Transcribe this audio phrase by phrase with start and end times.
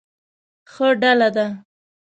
[0.71, 1.47] ښه ډله ده.